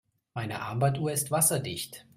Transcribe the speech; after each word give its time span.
Meine 0.33 0.63
Armbanduhr 0.63 1.11
ist 1.11 1.29
wasserdicht. 1.29 2.07